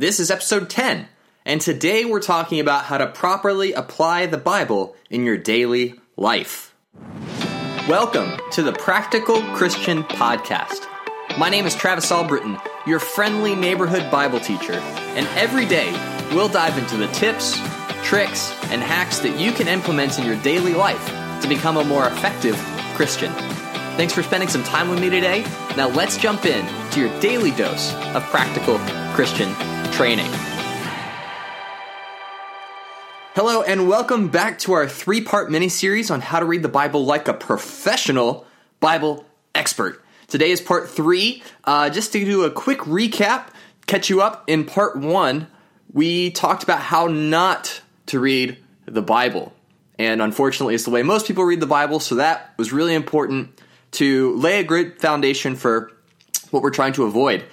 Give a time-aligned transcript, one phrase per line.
[0.00, 1.08] This is episode 10,
[1.44, 6.74] and today we're talking about how to properly apply the Bible in your daily life.
[7.86, 10.86] Welcome to the Practical Christian Podcast.
[11.36, 15.92] My name is Travis Albritton, your friendly neighborhood Bible teacher, and every day
[16.32, 17.60] we'll dive into the tips,
[18.02, 21.04] tricks, and hacks that you can implement in your daily life
[21.42, 22.56] to become a more effective
[22.94, 23.34] Christian.
[23.98, 25.42] Thanks for spending some time with me today.
[25.76, 28.78] Now let's jump in to your daily dose of practical
[29.12, 29.54] Christian
[30.00, 30.30] training.
[33.34, 36.70] Hello, and welcome back to our three part mini series on how to read the
[36.70, 38.46] Bible like a professional
[38.80, 40.02] Bible expert.
[40.26, 41.42] Today is part three.
[41.64, 43.48] Uh, just to do a quick recap,
[43.86, 45.48] catch you up, in part one,
[45.92, 49.52] we talked about how not to read the Bible.
[49.98, 53.50] And unfortunately, it's the way most people read the Bible, so that was really important
[53.90, 55.92] to lay a good foundation for
[56.50, 57.44] what we're trying to avoid.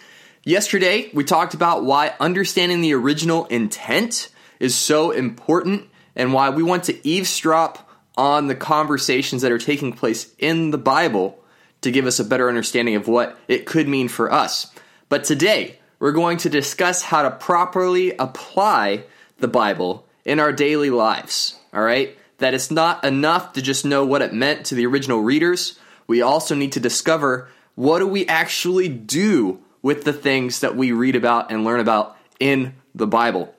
[0.47, 4.29] Yesterday, we talked about why understanding the original intent
[4.61, 9.91] is so important and why we want to eavesdrop on the conversations that are taking
[9.91, 11.37] place in the Bible
[11.81, 14.73] to give us a better understanding of what it could mean for us.
[15.09, 19.03] But today, we're going to discuss how to properly apply
[19.39, 21.59] the Bible in our daily lives.
[21.73, 22.17] All right?
[22.37, 25.77] That it's not enough to just know what it meant to the original readers.
[26.07, 30.91] We also need to discover what do we actually do with the things that we
[30.91, 33.53] read about and learn about in the Bible.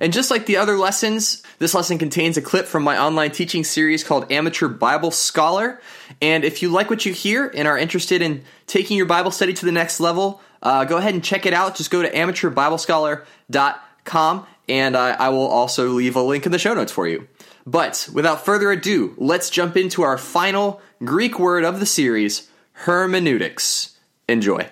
[0.00, 3.64] And just like the other lessons, this lesson contains a clip from my online teaching
[3.64, 5.80] series called Amateur Bible Scholar.
[6.22, 9.52] And if you like what you hear and are interested in taking your Bible study
[9.54, 11.74] to the next level, uh, go ahead and check it out.
[11.76, 16.74] Just go to amateurbiblescholar.com and uh, I will also leave a link in the show
[16.74, 17.26] notes for you.
[17.66, 23.96] But without further ado, let's jump into our final Greek word of the series, hermeneutics.
[24.28, 24.70] Enjoy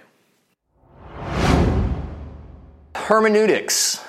[3.09, 4.05] hermeneutics,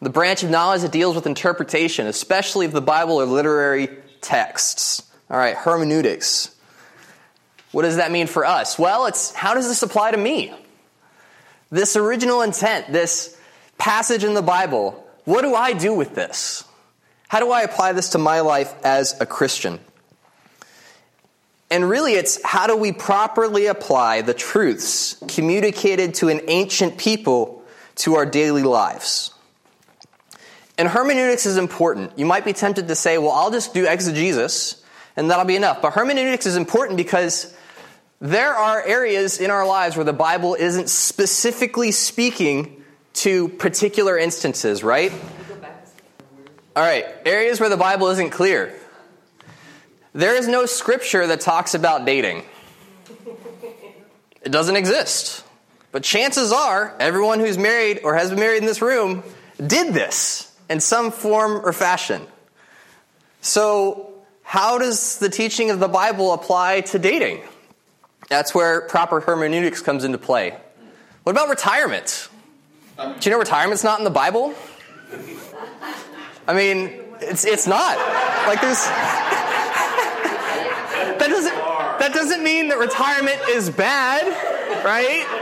[0.00, 3.88] the branch of knowledge that deals with interpretation, especially of the Bible or literary
[4.20, 5.08] texts.
[5.30, 6.52] All right, hermeneutics.
[7.70, 8.76] What does that mean for us?
[8.76, 10.52] Well, it's how does this apply to me?
[11.70, 13.38] This original intent, this
[13.78, 16.64] passage in the Bible, what do I do with this?
[17.28, 19.78] How do I apply this to my life as a Christian?
[21.70, 27.61] And really, it's how do we properly apply the truths communicated to an ancient people
[27.96, 29.32] to our daily lives.
[30.78, 32.18] And hermeneutics is important.
[32.18, 34.82] You might be tempted to say, well, I'll just do exegesis
[35.16, 35.82] and that'll be enough.
[35.82, 37.54] But hermeneutics is important because
[38.20, 42.82] there are areas in our lives where the Bible isn't specifically speaking
[43.14, 45.12] to particular instances, right?
[46.74, 48.74] All right, areas where the Bible isn't clear.
[50.14, 52.44] There is no scripture that talks about dating.
[54.42, 55.41] It doesn't exist.
[55.92, 59.22] But chances are, everyone who's married or has been married in this room
[59.64, 62.22] did this in some form or fashion.
[63.42, 67.42] So, how does the teaching of the Bible apply to dating?
[68.28, 70.56] That's where proper hermeneutics comes into play.
[71.24, 72.28] What about retirement?
[72.96, 74.54] Do you know retirement's not in the Bible?
[76.48, 77.96] I mean, it's it's not.
[78.46, 78.84] Like there's
[81.18, 84.26] that doesn't that doesn't mean that retirement is bad,
[84.84, 85.41] right?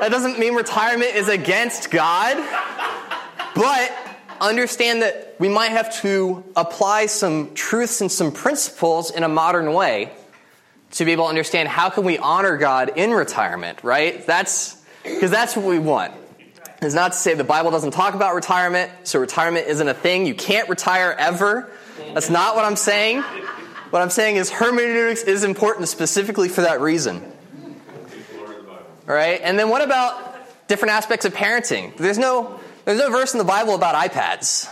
[0.00, 2.36] That doesn't mean retirement is against God,
[3.54, 3.92] but
[4.40, 9.72] understand that we might have to apply some truths and some principles in a modern
[9.72, 10.12] way
[10.92, 14.24] to be able to understand how can we honor God in retirement, right?
[14.26, 16.14] That's because that's what we want.
[16.80, 20.26] It's not to say the Bible doesn't talk about retirement, so retirement isn't a thing.
[20.26, 21.68] You can't retire ever.
[22.14, 23.22] That's not what I'm saying.
[23.90, 27.32] What I'm saying is hermeneutics is important specifically for that reason.
[29.08, 29.40] All right?
[29.42, 31.96] And then what about different aspects of parenting?
[31.96, 34.68] There's no, there's no verse in the Bible about iPads,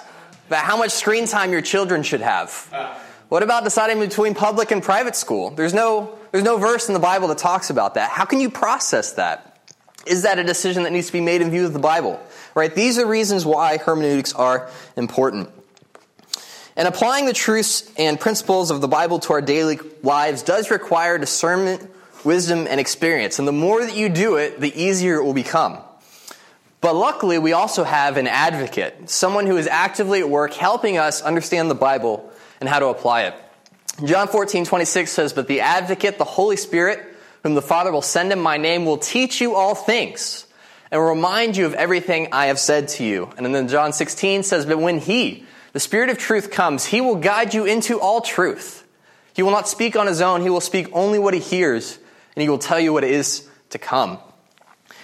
[0.49, 2.53] about how much screen time your children should have.
[3.31, 5.51] What about deciding between public and private school?
[5.51, 8.11] There's no, there's no verse in the Bible that talks about that.
[8.11, 9.59] How can you process that?
[10.07, 12.21] Is that a decision that needs to be made in view of the Bible?
[12.55, 12.73] Right?
[12.73, 15.51] These are reasons why hermeneutics are important.
[16.77, 21.17] And applying the truths and principles of the Bible to our daily lives does require
[21.17, 21.91] discernment
[22.27, 23.39] wisdom, and experience.
[23.39, 25.79] And the more that you do it, the easier it will become.
[26.83, 31.23] But luckily, we also have an advocate, someone who is actively at work helping us
[31.23, 32.31] understand the Bible
[32.61, 33.35] and how to apply it.
[34.05, 37.01] John 14, 26 says, But the advocate, the Holy Spirit,
[37.43, 40.47] whom the Father will send in my name, will teach you all things
[40.91, 43.31] and remind you of everything I have said to you.
[43.39, 47.17] And then John 16 says, But when He, the Spirit of truth, comes, He will
[47.17, 48.87] guide you into all truth.
[49.35, 51.99] He will not speak on His own, He will speak only what He hears
[52.37, 54.19] and he will tell you what it is to come.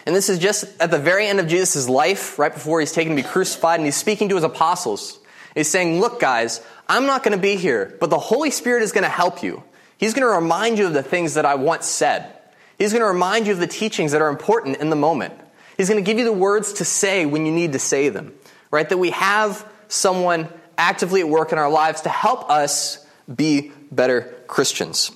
[0.07, 3.17] And this is just at the very end of Jesus' life, right before he's taken
[3.17, 5.19] to be crucified, and he's speaking to his apostles.
[5.55, 8.93] He's saying, Look, guys, I'm not going to be here, but the Holy Spirit is
[8.93, 9.63] going to help you.
[9.97, 12.33] He's going to remind you of the things that I once said.
[12.79, 15.35] He's going to remind you of the teachings that are important in the moment.
[15.77, 18.33] He's going to give you the words to say when you need to say them,
[18.71, 18.89] right?
[18.89, 24.35] That we have someone actively at work in our lives to help us be better
[24.49, 25.13] Christians,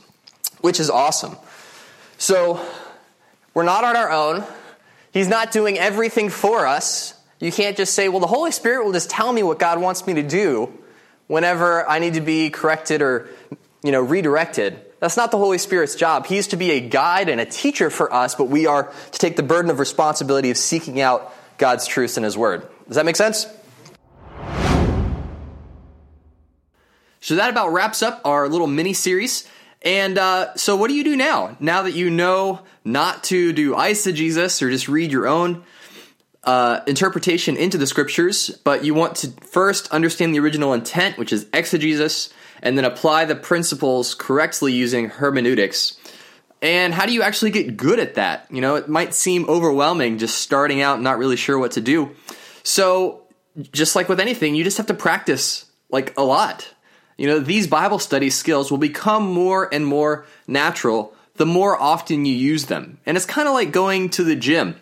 [0.60, 1.36] which is awesome.
[2.18, 2.64] So,
[3.52, 4.44] we're not on our own.
[5.12, 7.14] He's not doing everything for us.
[7.40, 10.06] You can't just say, well, the Holy Spirit will just tell me what God wants
[10.06, 10.72] me to do
[11.26, 13.28] whenever I need to be corrected or,
[13.82, 14.80] you know, redirected.
[15.00, 16.26] That's not the Holy Spirit's job.
[16.26, 19.36] He's to be a guide and a teacher for us, but we are to take
[19.36, 22.66] the burden of responsibility of seeking out God's truth in His Word.
[22.86, 23.46] Does that make sense?
[27.20, 29.48] So that about wraps up our little mini series.
[29.82, 31.56] And uh, so, what do you do now?
[31.60, 35.64] Now that you know not to do eisegesis or just read your own
[36.44, 41.32] uh, interpretation into the scriptures, but you want to first understand the original intent, which
[41.32, 42.32] is exegesis,
[42.62, 45.98] and then apply the principles correctly using hermeneutics.
[46.62, 48.46] And how do you actually get good at that?
[48.50, 52.14] You know, it might seem overwhelming just starting out, not really sure what to do.
[52.62, 53.24] So,
[53.72, 56.72] just like with anything, you just have to practice like a lot.
[57.16, 62.24] You know, these Bible study skills will become more and more natural the more often
[62.24, 62.98] you use them.
[63.06, 64.76] And it's kind of like going to the gym.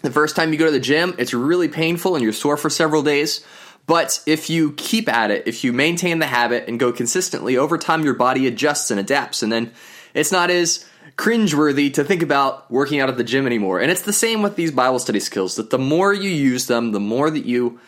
[0.00, 2.70] The first time you go to the gym, it's really painful and you're sore for
[2.70, 3.44] several days.
[3.86, 7.78] But if you keep at it, if you maintain the habit and go consistently, over
[7.78, 9.42] time your body adjusts and adapts.
[9.42, 9.72] And then
[10.14, 10.84] it's not as
[11.16, 13.80] cringeworthy to think about working out at the gym anymore.
[13.80, 16.92] And it's the same with these Bible study skills that the more you use them,
[16.92, 17.80] the more that you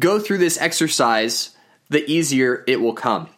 [0.00, 1.56] go through this exercise,
[1.88, 3.28] the easier it will come.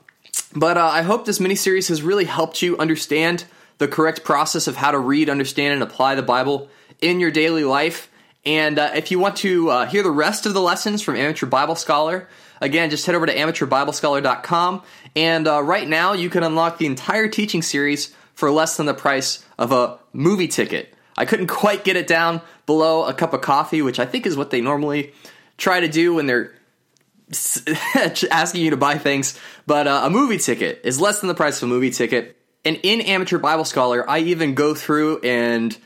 [0.54, 3.44] But uh, I hope this mini series has really helped you understand
[3.78, 6.68] the correct process of how to read, understand, and apply the Bible
[7.00, 8.10] in your daily life.
[8.44, 11.46] And uh, if you want to uh, hear the rest of the lessons from Amateur
[11.46, 12.28] Bible Scholar,
[12.60, 14.82] again, just head over to amateurbiblescholar.com.
[15.14, 18.94] And uh, right now, you can unlock the entire teaching series for less than the
[18.94, 20.94] price of a movie ticket.
[21.16, 24.36] I couldn't quite get it down below a cup of coffee, which I think is
[24.36, 25.12] what they normally
[25.58, 26.54] try to do when they're
[28.30, 31.60] asking you to buy things, but uh, a movie ticket is less than the price
[31.60, 32.36] of a movie ticket.
[32.64, 35.76] And in Amateur Bible Scholar, I even go through and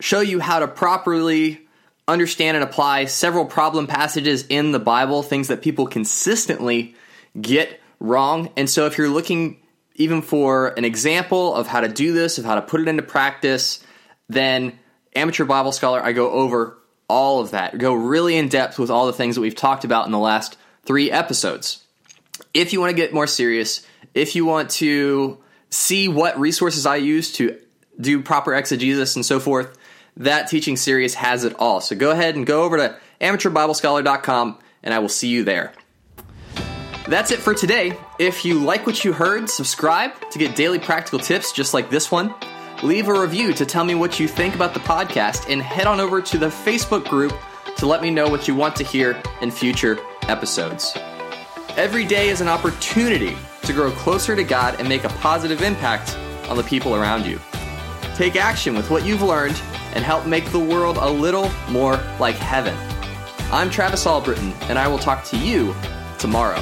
[0.00, 1.60] show you how to properly
[2.06, 6.94] understand and apply several problem passages in the Bible, things that people consistently
[7.40, 8.50] get wrong.
[8.56, 9.60] And so if you're looking
[9.94, 13.02] even for an example of how to do this, of how to put it into
[13.02, 13.84] practice,
[14.28, 14.78] then
[15.14, 16.78] Amateur Bible Scholar, I go over
[17.08, 17.78] all of that.
[17.78, 20.56] Go really in depth with all the things that we've talked about in the last
[20.84, 21.84] three episodes.
[22.52, 25.38] If you want to get more serious, if you want to
[25.70, 27.58] see what resources I use to
[28.00, 29.76] do proper exegesis and so forth,
[30.16, 31.80] that teaching series has it all.
[31.80, 35.72] So go ahead and go over to amateurbiblescholar.com and I will see you there.
[37.08, 37.98] That's it for today.
[38.18, 42.10] If you like what you heard, subscribe to get daily practical tips just like this
[42.10, 42.34] one.
[42.82, 46.00] Leave a review to tell me what you think about the podcast and head on
[46.00, 47.32] over to the Facebook group
[47.76, 49.98] to let me know what you want to hear in future
[50.28, 50.96] episodes.
[51.76, 56.16] Every day is an opportunity to grow closer to God and make a positive impact
[56.48, 57.40] on the people around you.
[58.14, 59.60] Take action with what you've learned
[59.94, 62.76] and help make the world a little more like heaven.
[63.52, 65.74] I'm Travis Albritton, and I will talk to you
[66.18, 66.60] tomorrow.